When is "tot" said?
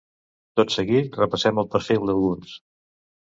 0.59-0.71